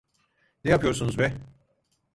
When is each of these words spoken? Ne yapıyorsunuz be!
Ne 0.65 0.71
yapıyorsunuz 0.71 1.17
be! 1.19 1.33